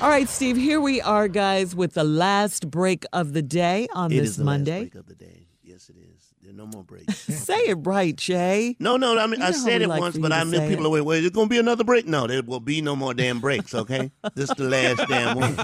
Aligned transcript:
All 0.00 0.08
right, 0.08 0.28
Steve, 0.28 0.56
here 0.56 0.80
we 0.80 1.00
are, 1.00 1.26
guys, 1.26 1.74
with 1.74 1.94
the 1.94 2.04
last 2.04 2.70
break 2.70 3.04
of 3.12 3.32
the 3.32 3.42
day 3.42 3.88
on 3.92 4.12
It 4.12 4.20
this 4.20 4.30
is 4.30 4.36
the 4.36 4.44
Monday. 4.44 4.82
last 4.82 4.92
break 4.92 4.94
of 4.94 5.06
the 5.08 5.14
day. 5.16 5.48
Yes, 5.64 5.88
it 5.88 5.96
is. 5.96 6.32
There 6.40 6.50
are 6.52 6.54
no 6.54 6.66
more 6.66 6.84
breaks. 6.84 7.16
Say 7.18 7.58
it 7.62 7.74
right, 7.82 8.14
Jay. 8.14 8.76
No, 8.78 8.96
no. 8.96 9.18
I 9.18 9.26
mean, 9.26 9.40
You 9.40 9.46
I 9.46 9.50
said 9.50 9.82
it 9.82 9.88
like 9.88 10.00
once, 10.00 10.16
but 10.16 10.30
I 10.32 10.40
to 10.40 10.44
knew 10.44 10.56
say 10.56 10.68
people 10.68 10.84
it. 10.84 10.88
are 10.88 10.92
wait. 10.92 11.00
Wait, 11.02 11.20
there's 11.20 11.32
gonna 11.32 11.48
be 11.48 11.58
another 11.58 11.82
break? 11.82 12.06
No, 12.06 12.28
there 12.28 12.42
will 12.42 12.60
be 12.60 12.80
no 12.80 12.94
more 12.94 13.12
damn 13.12 13.40
breaks. 13.40 13.74
Okay, 13.74 14.12
this 14.34 14.48
is 14.50 14.56
the 14.56 14.64
last 14.68 15.08
damn 15.08 15.36
one. 15.36 15.56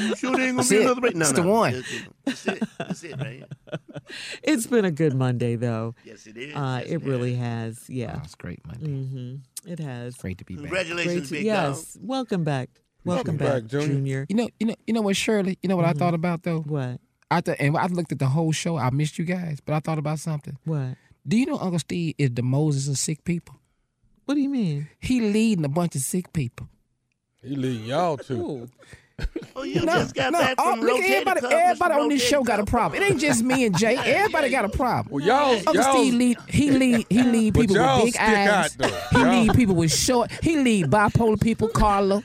You 0.00 0.16
sure 0.16 0.36
there 0.36 0.48
ain't 0.48 0.56
gonna 0.56 0.68
be 0.68 0.76
it. 0.76 0.82
another 0.82 1.00
break? 1.00 1.14
No, 1.14 1.22
It's 1.28 1.32
no. 1.38 1.42
the 1.44 1.48
one. 1.48 1.72
That's 1.72 1.92
it. 1.92 2.02
That's 2.24 2.46
it. 2.46 2.62
That's 2.78 3.04
it, 3.04 3.16
right 3.18 3.32
here. 3.36 3.78
It's 4.42 4.66
been 4.66 4.84
a 4.84 4.90
good 4.90 5.14
Monday, 5.14 5.54
though. 5.56 5.94
Yes, 6.04 6.26
it 6.26 6.36
is. 6.36 6.54
Uh, 6.56 6.80
Yes, 6.82 6.90
it 6.92 7.02
really 7.04 7.36
has. 7.36 7.88
Yeah, 7.88 8.20
it's 8.24 8.34
great, 8.34 8.66
Monday. 8.66 8.86
hmm 8.86 9.34
it 9.70 9.78
has. 9.78 10.16
Great 10.16 10.38
to 10.38 10.44
be 10.44 10.54
back. 10.56 10.64
Congratulations, 10.64 11.28
to- 11.28 11.34
big 11.34 11.44
yes, 11.44 11.96
welcome 12.02 12.42
back. 12.44 12.68
Welcome 13.04 13.36
back, 13.36 13.62
back, 13.62 13.66
Junior. 13.66 13.86
Junior. 13.86 14.26
You 14.28 14.36
know, 14.36 14.48
you 14.58 14.66
know, 14.66 14.74
you 14.86 14.94
know 14.94 15.02
what, 15.02 15.16
Shirley? 15.16 15.58
You 15.62 15.68
know 15.68 15.76
what 15.76 15.84
I 15.84 15.90
mm-hmm. 15.90 15.98
thought 15.98 16.14
about 16.14 16.42
though? 16.42 16.60
What? 16.60 17.00
I 17.30 17.40
thought, 17.40 17.56
and 17.58 17.76
I 17.76 17.86
looked 17.86 18.12
at 18.12 18.18
the 18.18 18.26
whole 18.26 18.52
show. 18.52 18.76
I 18.76 18.90
missed 18.90 19.18
you 19.18 19.24
guys, 19.24 19.60
but 19.60 19.74
I 19.74 19.80
thought 19.80 19.98
about 19.98 20.18
something. 20.20 20.56
What? 20.64 20.96
Do 21.26 21.38
you 21.38 21.46
know 21.46 21.58
Uncle 21.58 21.78
Steve 21.78 22.14
is 22.18 22.30
the 22.30 22.42
Moses 22.42 22.88
of 22.88 22.98
sick 22.98 23.24
people? 23.24 23.56
What 24.24 24.34
do 24.34 24.40
you 24.40 24.48
mean? 24.48 24.88
He 25.00 25.20
leading 25.20 25.64
a 25.64 25.68
bunch 25.68 25.96
of 25.96 26.02
sick 26.02 26.32
people. 26.32 26.68
He 27.42 27.56
leading 27.56 27.86
y'all 27.86 28.16
too. 28.16 28.70
Ooh. 29.20 29.24
go. 29.34 29.40
Oh, 29.56 29.62
you 29.62 29.76
No, 29.84 29.92
just 29.94 30.14
got 30.14 30.32
no, 30.32 30.40
back 30.40 30.54
all- 30.58 30.72
from 30.72 30.80
look, 30.80 30.90
rotating 30.96 31.12
everybody, 31.28 31.40
everybody 31.54 31.94
from 31.94 32.02
on 32.02 32.08
this 32.08 32.20
rotating 32.22 32.28
show 32.28 32.42
got 32.42 32.60
a 32.60 32.64
problem. 32.64 33.00
It 33.02 33.10
ain't 33.10 33.20
just 33.20 33.42
me 33.44 33.64
and 33.66 33.78
Jay. 33.78 33.96
Everybody 34.04 34.50
got 34.50 34.64
a 34.64 34.68
problem. 34.68 35.14
Well, 35.14 35.24
y'all, 35.24 35.54
Uncle 35.56 35.74
y'all, 35.76 35.92
Steve 35.94 36.14
lead, 36.14 36.38
he 36.48 36.70
lead, 36.72 37.06
he 37.08 37.22
lead 37.34 37.54
people 37.54 37.76
with 37.76 38.04
big 38.06 38.16
eyes. 38.18 38.76
out. 38.80 38.90
He 39.12 39.18
lead 39.24 39.54
people 39.54 39.74
with 39.76 39.92
short. 39.92 40.30
He 40.42 40.56
lead 40.58 40.86
bipolar 40.86 41.40
people, 41.40 41.68
Carla, 41.68 42.24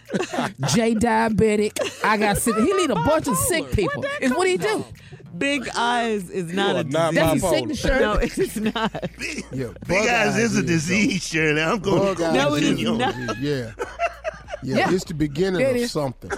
Jay 0.73 0.95
diabetic. 0.95 2.03
I 2.03 2.17
got 2.17 2.38
sick. 2.38 2.55
He 2.55 2.73
lead 2.73 2.90
a 2.90 2.95
bunch 2.95 3.27
of 3.27 3.37
sick 3.37 3.71
people. 3.71 4.03
Is 4.21 4.31
what 4.31 4.48
he 4.48 4.57
do. 4.57 4.84
Big 5.37 5.70
eyes 5.76 6.29
is 6.32 6.51
not 6.51 6.76
are 6.76 6.79
a 6.79 6.84
not 6.85 7.13
disease. 7.13 7.13
That's 7.13 7.34
his 7.34 7.43
bipolar. 7.43 7.49
sickness, 7.54 7.79
Shirley. 7.79 7.99
No, 7.99 8.13
it's 8.13 8.55
not. 8.57 9.10
Yeah, 9.54 9.67
Big 9.87 9.87
bug 9.87 10.07
eyes 10.10 10.37
is 10.37 10.57
a 10.57 10.62
though. 10.62 10.67
disease, 10.67 11.23
Shirley. 11.27 11.62
I'm 11.62 11.79
going 11.79 11.99
Bug 11.99 12.17
to 12.17 12.26
eyes 12.27 12.34
No, 12.34 12.55
it 12.55 12.63
is 12.63 12.79
is 12.82 12.90
not. 12.90 13.15
Yeah. 13.40 13.71
yeah. 13.79 13.85
Yeah. 14.62 14.91
It's 14.91 15.05
the 15.05 15.13
beginning 15.13 15.62
it 15.62 15.70
of 15.70 15.76
is. 15.77 15.91
something. 15.91 16.32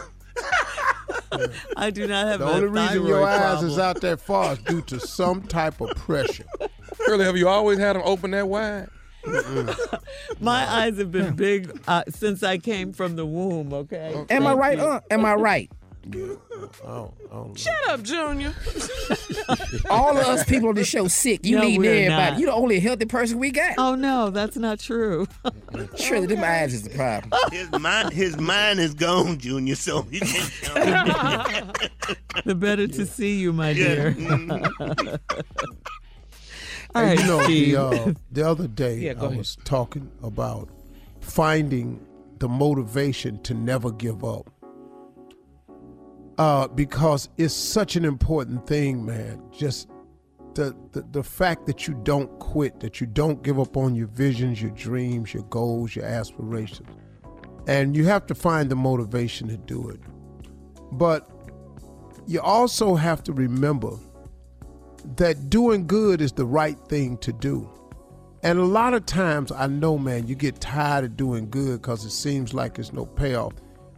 I 1.77 1.89
do 1.91 2.07
not 2.07 2.27
have 2.27 2.39
The 2.39 2.47
a 2.47 2.51
only 2.51 2.67
reason 2.67 3.05
your 3.05 3.25
eyes 3.27 3.39
problem. 3.39 3.67
is 3.71 3.79
out 3.79 4.01
that 4.01 4.19
far 4.19 4.53
is 4.53 4.59
due 4.59 4.81
to 4.83 4.99
some 5.07 5.41
type 5.43 5.79
of 5.81 5.89
pressure. 5.95 6.45
Shirley, 7.05 7.25
have 7.25 7.37
you 7.37 7.47
always 7.47 7.79
had 7.79 7.95
them 7.95 8.03
open 8.05 8.31
that 8.31 8.47
wide? 8.47 8.87
My 10.39 10.67
eyes 10.69 10.97
have 10.97 11.11
been 11.11 11.35
big 11.35 11.79
uh, 11.87 12.03
since 12.09 12.41
I 12.43 12.57
came 12.57 12.91
from 12.91 13.15
the 13.15 13.25
womb. 13.25 13.71
Okay. 13.73 14.25
Am 14.29 14.47
I 14.47 14.53
right? 14.53 14.79
Uh, 14.79 15.01
am 15.11 15.25
I 15.25 15.35
right? 15.35 15.71
I 16.83 16.87
don't, 16.87 17.13
I 17.31 17.33
don't. 17.35 17.59
Shut 17.59 17.73
up, 17.89 18.03
Junior. 18.03 18.53
All 19.89 20.17
of 20.17 20.25
us 20.25 20.43
people 20.45 20.69
on 20.69 20.75
the 20.75 20.83
show 20.83 21.07
sick. 21.07 21.45
You 21.45 21.57
No, 21.57 21.61
leading 21.63 21.81
we're 21.81 21.93
everybody. 21.93 22.31
not. 22.31 22.39
You 22.39 22.45
the 22.47 22.53
only 22.53 22.79
healthy 22.79 23.05
person 23.05 23.39
we 23.39 23.51
got. 23.51 23.75
Oh 23.77 23.95
no, 23.95 24.29
that's 24.29 24.57
not 24.57 24.79
true. 24.79 25.27
Surely 25.97 26.27
them 26.27 26.43
eyes 26.43 26.73
is 26.73 26.83
the 26.83 26.89
problem. 26.91 27.31
His 27.51 27.71
mind, 27.71 28.13
his 28.13 28.37
mind 28.37 28.79
is 28.79 28.93
gone, 28.93 29.37
Junior. 29.39 29.75
So 29.75 30.03
he 30.03 30.19
can't. 30.19 31.77
the 32.45 32.55
better 32.55 32.87
to 32.87 33.05
see 33.05 33.39
you, 33.39 33.53
my 33.53 33.73
dear. 33.73 34.13
Mhm. 34.13 35.19
All 36.93 37.03
you 37.13 37.15
know, 37.25 37.41
Steve. 37.43 37.71
the, 37.73 37.81
uh, 37.81 38.13
the 38.31 38.47
other 38.49 38.67
day 38.67 38.97
Yeah, 38.97 39.13
go 39.13 39.21
I 39.23 39.25
ahead. 39.27 39.37
was 39.37 39.57
talking 39.63 40.11
about 40.23 40.69
finding 41.21 42.05
the 42.39 42.49
motivation 42.49 43.41
to 43.43 43.53
never 43.53 43.91
give 43.91 44.25
up. 44.25 44.49
Uh, 46.41 46.67
because 46.69 47.29
it's 47.37 47.53
such 47.53 47.95
an 47.95 48.03
important 48.03 48.65
thing, 48.65 49.05
man. 49.05 49.39
Just 49.51 49.89
the, 50.55 50.75
the 50.91 51.03
the 51.11 51.21
fact 51.21 51.67
that 51.67 51.87
you 51.87 51.93
don't 52.01 52.39
quit, 52.39 52.79
that 52.79 52.99
you 52.99 53.05
don't 53.05 53.43
give 53.43 53.59
up 53.59 53.77
on 53.77 53.93
your 53.93 54.07
visions, 54.07 54.59
your 54.59 54.71
dreams, 54.71 55.35
your 55.35 55.43
goals, 55.43 55.95
your 55.95 56.05
aspirations. 56.05 56.89
And 57.67 57.95
you 57.95 58.05
have 58.05 58.25
to 58.25 58.33
find 58.33 58.71
the 58.71 58.75
motivation 58.75 59.49
to 59.49 59.57
do 59.57 59.89
it. 59.89 59.99
But 60.93 61.29
you 62.25 62.41
also 62.41 62.95
have 62.95 63.21
to 63.25 63.33
remember 63.33 63.91
that 65.17 65.51
doing 65.51 65.85
good 65.85 66.21
is 66.21 66.31
the 66.31 66.45
right 66.45 66.79
thing 66.87 67.19
to 67.19 67.31
do. 67.31 67.69
And 68.41 68.57
a 68.57 68.65
lot 68.65 68.95
of 68.95 69.05
times, 69.05 69.51
I 69.51 69.67
know, 69.67 69.95
man, 69.95 70.25
you 70.25 70.33
get 70.33 70.59
tired 70.59 71.05
of 71.05 71.15
doing 71.15 71.51
good 71.51 71.83
because 71.83 72.03
it 72.03 72.09
seems 72.09 72.51
like 72.51 72.73
there's 72.73 72.93
no 72.93 73.05
payoff. 73.05 73.53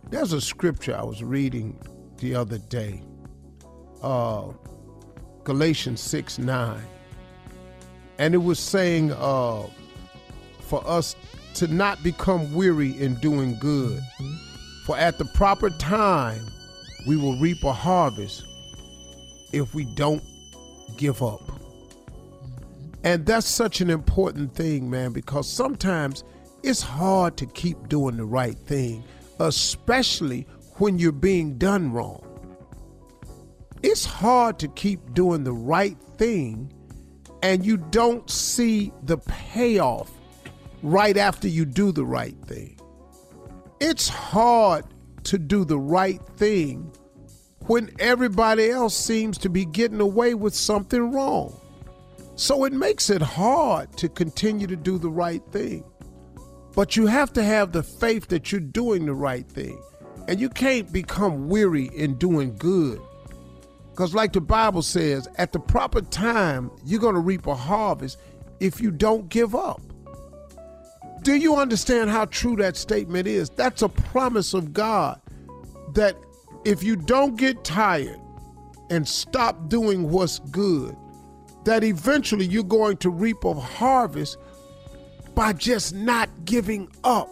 There's 0.10 0.34
a 0.34 0.42
scripture 0.42 0.94
I 0.94 1.04
was 1.04 1.24
reading 1.24 1.80
the 2.24 2.34
other 2.34 2.58
day, 2.58 3.04
uh, 4.02 4.46
Galatians 5.44 6.00
6 6.00 6.40
9. 6.40 6.82
And 8.18 8.34
it 8.34 8.38
was 8.38 8.60
saying 8.60 9.12
uh, 9.12 9.68
for 10.62 10.82
us 10.88 11.18
to 11.56 11.68
not 11.68 12.02
become 12.02 12.54
weary 12.54 12.92
in 12.92 13.16
doing 13.16 13.60
good, 13.60 14.02
for 14.86 14.98
at 14.98 15.18
the 15.18 15.26
proper 15.36 15.70
time, 15.72 16.48
we 17.06 17.18
will 17.18 17.38
reap 17.40 17.62
a 17.66 17.74
harvest 17.74 18.46
if 19.52 19.76
we 19.76 19.84
don't 19.96 20.24
give 20.96 21.22
up. 21.22 21.42
And 23.04 23.26
that's 23.26 23.48
such 23.48 23.82
an 23.82 23.90
important 23.90 24.56
thing, 24.56 24.90
man, 24.90 25.12
because 25.12 25.52
sometimes 25.52 26.24
it's 26.64 26.82
hard 26.82 27.36
to 27.36 27.46
keep 27.48 27.90
doing 27.90 28.16
the 28.16 28.24
right 28.24 28.58
thing, 28.58 29.04
especially 29.42 30.48
when 30.78 31.00
you're 31.00 31.12
being 31.12 31.58
done 31.58 31.92
wrong. 31.92 32.22
It's 33.82 34.06
hard 34.06 34.60
to 34.60 34.68
keep 34.70 35.14
doing 35.14 35.44
the 35.44 35.54
right 35.54 35.98
thing 36.18 36.74
and 37.42 37.66
you 37.66 37.78
don't 37.78 38.30
see 38.30 38.94
the 39.04 39.18
payoff 39.18 40.10
right 40.82 41.18
after 41.18 41.48
you 41.48 41.66
do 41.66 41.92
the 41.92 42.06
right 42.06 42.38
thing. 42.46 42.80
It's 43.82 44.08
hard 44.08 44.86
to 45.26 45.38
do 45.38 45.66
the 45.66 45.78
right 45.78 46.22
thing 46.38 46.92
when 47.68 47.92
everybody 48.00 48.70
else 48.70 48.96
seems 48.96 49.38
to 49.40 49.50
be 49.50 49.66
getting 49.66 50.02
away 50.02 50.34
with 50.34 50.56
something 50.56 51.12
wrong. 51.12 51.60
So 52.36 52.64
it 52.64 52.74
makes 52.74 53.10
it 53.10 53.22
hard 53.22 53.96
to 53.98 54.10
continue 54.10 54.68
to 54.68 54.76
do 54.76 54.98
the 54.98 55.10
right 55.10 55.44
thing. 55.52 55.84
But 56.76 56.96
you 56.96 57.06
have 57.08 57.32
to 57.34 57.44
have 57.44 57.72
the 57.72 57.84
faith 57.84 58.28
that 58.30 58.52
you're 58.52 58.62
doing 58.62 59.06
the 59.06 59.14
right 59.14 59.48
thing. 59.48 59.82
And 60.28 60.40
you 60.40 60.50
can't 60.50 60.92
become 60.92 61.50
weary 61.50 61.90
in 61.96 62.16
doing 62.16 62.56
good. 62.58 63.02
Because, 63.92 64.16
like 64.16 64.34
the 64.34 64.42
Bible 64.42 64.82
says, 64.82 65.28
at 65.36 65.52
the 65.52 65.60
proper 65.60 66.02
time, 66.02 66.72
you're 66.86 67.00
going 67.00 67.16
to 67.16 67.22
reap 67.22 67.46
a 67.46 67.56
harvest 67.56 68.18
if 68.60 68.82
you 68.82 68.90
don't 68.90 69.30
give 69.30 69.54
up. 69.54 69.82
Do 71.22 71.36
you 71.36 71.56
understand 71.56 72.10
how 72.10 72.26
true 72.26 72.56
that 72.58 72.76
statement 72.76 73.28
is? 73.28 73.50
That's 73.52 73.82
a 73.82 73.90
promise 73.90 74.54
of 74.54 74.74
God 74.74 75.22
that 75.94 76.18
if 76.66 76.84
you 76.84 76.96
don't 76.96 77.36
get 77.36 77.64
tired 77.64 78.20
and 78.90 79.08
stop 79.08 79.70
doing 79.70 80.10
what's 80.10 80.40
good, 80.40 80.96
that 81.66 81.84
eventually 81.84 82.46
you're 82.46 82.64
going 82.64 82.98
to 82.98 83.10
reap 83.10 83.44
a 83.44 83.54
harvest 83.54 84.38
by 85.36 85.54
just 85.54 85.94
not 85.94 86.30
giving 86.46 86.90
up. 87.04 87.30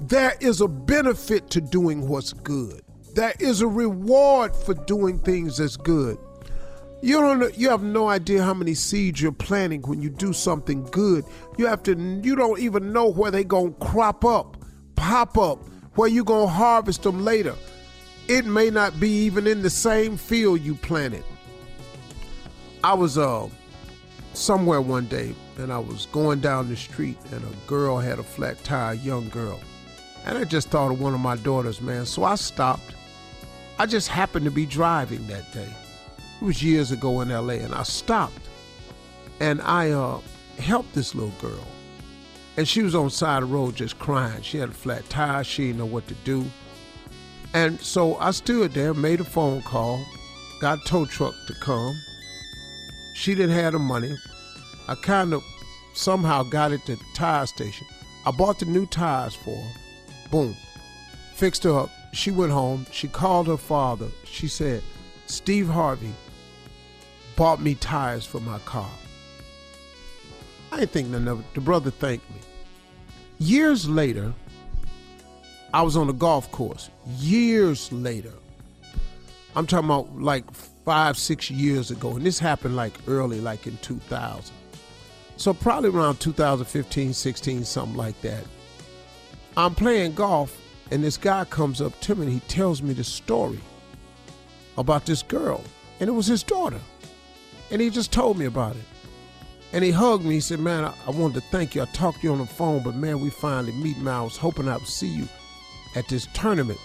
There 0.00 0.34
is 0.40 0.62
a 0.62 0.68
benefit 0.68 1.50
to 1.50 1.60
doing 1.60 2.08
what's 2.08 2.32
good. 2.32 2.80
There 3.14 3.34
is 3.38 3.60
a 3.60 3.66
reward 3.66 4.56
for 4.56 4.72
doing 4.72 5.18
things 5.18 5.58
that's 5.58 5.76
good. 5.76 6.16
You 7.02 7.20
don't 7.20 7.56
you 7.58 7.68
have 7.68 7.82
no 7.82 8.08
idea 8.08 8.42
how 8.42 8.54
many 8.54 8.72
seeds 8.72 9.20
you're 9.20 9.32
planting 9.32 9.82
when 9.82 10.00
you 10.00 10.08
do 10.08 10.32
something 10.32 10.84
good. 10.84 11.24
You 11.58 11.66
have 11.66 11.82
to 11.82 11.94
you 12.22 12.34
don't 12.34 12.58
even 12.60 12.94
know 12.94 13.08
where 13.08 13.30
they're 13.30 13.44
going 13.44 13.74
to 13.74 13.86
crop 13.86 14.24
up, 14.24 14.56
pop 14.96 15.36
up, 15.36 15.58
where 15.96 16.08
you're 16.08 16.24
going 16.24 16.46
to 16.46 16.52
harvest 16.52 17.02
them 17.02 17.22
later. 17.22 17.54
It 18.26 18.46
may 18.46 18.70
not 18.70 18.98
be 19.00 19.10
even 19.10 19.46
in 19.46 19.60
the 19.60 19.70
same 19.70 20.16
field 20.16 20.62
you 20.62 20.76
planted. 20.76 21.24
I 22.82 22.94
was 22.94 23.18
uh 23.18 23.48
somewhere 24.32 24.80
one 24.80 25.06
day 25.06 25.34
and 25.58 25.70
I 25.70 25.78
was 25.78 26.06
going 26.06 26.40
down 26.40 26.70
the 26.70 26.76
street 26.76 27.18
and 27.32 27.44
a 27.44 27.66
girl 27.66 27.98
had 27.98 28.18
a 28.18 28.22
flat 28.22 28.62
tire, 28.64 28.92
a 28.92 28.96
young 28.96 29.28
girl. 29.28 29.60
And 30.24 30.38
I 30.38 30.44
just 30.44 30.68
thought 30.68 30.92
of 30.92 31.00
one 31.00 31.14
of 31.14 31.20
my 31.20 31.36
daughters, 31.36 31.80
man. 31.80 32.06
So 32.06 32.24
I 32.24 32.34
stopped. 32.34 32.94
I 33.78 33.86
just 33.86 34.08
happened 34.08 34.44
to 34.44 34.50
be 34.50 34.66
driving 34.66 35.26
that 35.28 35.52
day. 35.52 35.72
It 36.40 36.44
was 36.44 36.62
years 36.62 36.92
ago 36.92 37.20
in 37.20 37.28
LA 37.28 37.54
and 37.54 37.74
I 37.74 37.82
stopped 37.82 38.48
and 39.40 39.60
I 39.62 39.90
uh 39.90 40.20
helped 40.58 40.94
this 40.94 41.14
little 41.14 41.34
girl. 41.40 41.66
And 42.56 42.68
she 42.68 42.82
was 42.82 42.94
on 42.94 43.06
the 43.06 43.10
side 43.10 43.42
of 43.42 43.48
the 43.48 43.54
road 43.54 43.76
just 43.76 43.98
crying. 43.98 44.42
She 44.42 44.58
had 44.58 44.68
a 44.68 44.72
flat 44.72 45.08
tire, 45.08 45.42
she 45.44 45.68
didn't 45.68 45.78
know 45.78 45.86
what 45.86 46.06
to 46.08 46.14
do. 46.24 46.44
And 47.54 47.80
so 47.80 48.16
I 48.16 48.30
stood 48.32 48.72
there, 48.72 48.94
made 48.94 49.20
a 49.20 49.24
phone 49.24 49.62
call, 49.62 50.04
got 50.60 50.78
a 50.78 50.84
tow 50.84 51.06
truck 51.06 51.34
to 51.46 51.54
come. 51.54 51.98
She 53.14 53.34
didn't 53.34 53.56
have 53.56 53.72
the 53.72 53.78
money. 53.78 54.16
I 54.88 54.94
kind 54.96 55.32
of 55.32 55.42
somehow 55.94 56.42
got 56.42 56.72
it 56.72 56.84
to 56.86 56.96
the 56.96 57.04
tire 57.14 57.46
station. 57.46 57.86
I 58.26 58.30
bought 58.30 58.58
the 58.58 58.66
new 58.66 58.86
tires 58.86 59.34
for 59.34 59.56
her. 59.56 59.89
Boom. 60.30 60.56
Fixed 61.34 61.64
her 61.64 61.78
up, 61.78 61.90
she 62.12 62.30
went 62.30 62.52
home. 62.52 62.86
She 62.90 63.08
called 63.08 63.46
her 63.46 63.56
father. 63.56 64.08
She 64.24 64.48
said, 64.48 64.82
Steve 65.26 65.68
Harvey 65.68 66.12
bought 67.36 67.60
me 67.60 67.74
tires 67.74 68.26
for 68.26 68.40
my 68.40 68.58
car. 68.60 68.90
I 70.72 70.80
didn't 70.80 70.90
think 70.92 71.08
nothing 71.08 71.28
of 71.28 71.40
it. 71.40 71.54
The 71.54 71.60
brother 71.60 71.90
thanked 71.90 72.28
me. 72.30 72.36
Years 73.38 73.88
later, 73.88 74.32
I 75.72 75.82
was 75.82 75.96
on 75.96 76.08
a 76.08 76.12
golf 76.12 76.50
course. 76.52 76.90
Years 77.18 77.90
later, 77.92 78.32
I'm 79.56 79.66
talking 79.66 79.86
about 79.86 80.20
like 80.20 80.44
five, 80.84 81.16
six 81.16 81.50
years 81.50 81.90
ago, 81.90 82.16
and 82.16 82.24
this 82.24 82.38
happened 82.38 82.76
like 82.76 82.92
early, 83.08 83.40
like 83.40 83.66
in 83.66 83.76
2000. 83.78 84.54
So 85.36 85.54
probably 85.54 85.90
around 85.90 86.20
2015, 86.20 87.14
16, 87.14 87.64
something 87.64 87.96
like 87.96 88.20
that. 88.20 88.44
I'm 89.60 89.74
playing 89.74 90.14
golf, 90.14 90.58
and 90.90 91.04
this 91.04 91.18
guy 91.18 91.44
comes 91.44 91.82
up 91.82 91.98
to 92.00 92.14
me 92.14 92.22
and 92.22 92.32
he 92.32 92.40
tells 92.40 92.80
me 92.80 92.94
the 92.94 93.04
story 93.04 93.60
about 94.78 95.04
this 95.04 95.22
girl, 95.22 95.62
and 96.00 96.08
it 96.08 96.12
was 96.12 96.26
his 96.26 96.42
daughter. 96.42 96.80
And 97.70 97.78
he 97.82 97.90
just 97.90 98.10
told 98.10 98.38
me 98.38 98.46
about 98.46 98.76
it. 98.76 98.84
And 99.74 99.84
he 99.84 99.90
hugged 99.90 100.24
me. 100.24 100.36
He 100.36 100.40
said, 100.40 100.60
Man, 100.60 100.86
I, 100.86 100.94
I 101.06 101.10
wanted 101.10 101.34
to 101.34 101.48
thank 101.50 101.74
you. 101.74 101.82
I 101.82 101.84
talked 101.84 102.22
to 102.22 102.28
you 102.28 102.32
on 102.32 102.38
the 102.38 102.46
phone, 102.46 102.82
but 102.82 102.94
man, 102.94 103.20
we 103.20 103.28
finally 103.28 103.72
meet, 103.72 103.98
man. 103.98 104.14
I 104.14 104.22
was 104.22 104.38
hoping 104.38 104.66
I 104.66 104.78
would 104.78 104.86
see 104.86 105.08
you 105.08 105.28
at 105.94 106.08
this 106.08 106.26
tournament. 106.32 106.80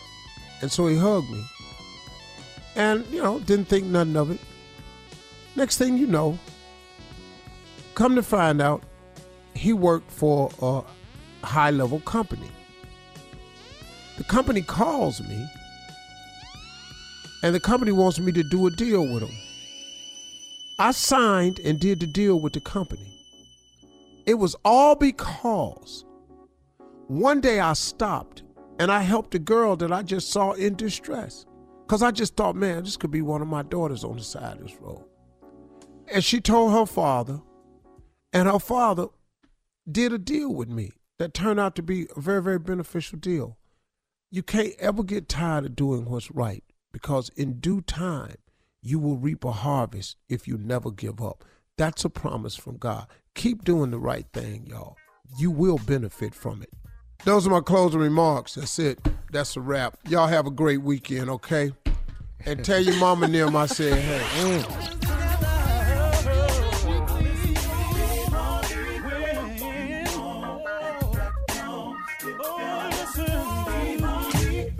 And 0.61 0.69
so 0.69 0.87
he 0.87 0.97
hugged 0.97 1.29
me. 1.29 1.45
And, 2.75 3.05
you 3.07 3.23
know, 3.23 3.39
didn't 3.39 3.69
think 3.69 3.85
nothing 3.85 4.17
of 4.17 4.31
it. 4.31 4.39
Next 5.55 5.77
thing 5.77 5.97
you 5.97 6.07
know, 6.07 6.37
come 7.93 8.15
to 8.15 8.21
find 8.21 8.61
out, 8.61 8.83
he 9.53 9.71
worked 9.71 10.11
for 10.11 10.51
a 10.61 11.45
high 11.45 11.71
level 11.71 12.01
company. 12.01 12.51
The 14.17 14.23
company 14.23 14.61
calls 14.61 15.21
me, 15.21 15.47
and 17.43 17.53
the 17.53 17.59
company 17.59 17.91
wants 17.91 18.19
me 18.19 18.31
to 18.31 18.43
do 18.43 18.65
a 18.67 18.71
deal 18.71 19.01
with 19.01 19.21
them. 19.21 19.35
I 20.79 20.91
signed 20.91 21.59
and 21.59 21.79
did 21.79 21.99
the 21.99 22.07
deal 22.07 22.39
with 22.39 22.53
the 22.53 22.61
company. 22.61 23.11
It 24.25 24.35
was 24.35 24.55
all 24.65 24.95
because 24.95 26.05
one 27.07 27.39
day 27.41 27.59
I 27.59 27.73
stopped 27.73 28.43
and 28.79 28.91
I 28.91 29.01
helped 29.01 29.35
a 29.35 29.39
girl 29.39 29.75
that 29.77 29.91
I 29.91 30.01
just 30.01 30.31
saw 30.31 30.53
in 30.53 30.75
distress. 30.75 31.45
Because 31.85 32.01
I 32.01 32.11
just 32.11 32.35
thought, 32.35 32.55
man, 32.55 32.83
this 32.83 32.97
could 32.97 33.11
be 33.11 33.21
one 33.21 33.41
of 33.41 33.47
my 33.47 33.61
daughters 33.61 34.03
on 34.03 34.17
the 34.17 34.23
side 34.23 34.57
of 34.57 34.63
this 34.63 34.75
road. 34.81 35.05
And 36.11 36.23
she 36.23 36.41
told 36.41 36.71
her 36.71 36.85
father, 36.85 37.41
and 38.33 38.49
her 38.49 38.59
father 38.59 39.07
did 39.89 40.11
a 40.11 40.17
deal 40.17 40.53
with 40.53 40.67
me 40.67 40.93
that 41.19 41.33
turned 41.33 41.59
out 41.59 41.75
to 41.75 41.83
be 41.83 42.07
a 42.15 42.19
very, 42.19 42.41
very 42.41 42.59
beneficial 42.59 43.19
deal. 43.19 43.57
You 44.35 44.43
can't 44.43 44.73
ever 44.79 45.01
get 45.01 45.29
tired 45.29 45.63
of 45.63 45.77
doing 45.77 46.03
what's 46.03 46.29
right 46.29 46.61
because 46.91 47.29
in 47.37 47.61
due 47.61 47.79
time, 47.79 48.35
you 48.81 48.99
will 48.99 49.15
reap 49.15 49.45
a 49.45 49.53
harvest 49.53 50.17
if 50.27 50.45
you 50.45 50.57
never 50.57 50.91
give 50.91 51.21
up. 51.21 51.45
That's 51.77 52.03
a 52.03 52.09
promise 52.09 52.57
from 52.57 52.75
God. 52.75 53.07
Keep 53.33 53.63
doing 53.63 53.91
the 53.91 53.97
right 53.97 54.25
thing, 54.33 54.67
y'all. 54.67 54.97
You 55.39 55.51
will 55.51 55.77
benefit 55.77 56.35
from 56.35 56.61
it. 56.61 56.73
Those 57.23 57.47
are 57.47 57.49
my 57.49 57.61
closing 57.61 58.01
remarks. 58.01 58.55
That's 58.55 58.77
it. 58.77 58.99
That's 59.31 59.55
a 59.55 59.61
wrap. 59.61 59.97
Y'all 60.09 60.27
have 60.27 60.47
a 60.47 60.51
great 60.51 60.81
weekend, 60.81 61.29
okay? 61.29 61.71
And 62.45 62.65
tell 62.65 62.81
your 62.81 62.97
mama 62.97 63.27
and 63.27 63.35
them 63.35 63.55
I 63.55 63.67
said, 63.67 63.97
hey. 63.97 64.59
Mm. 64.59 65.04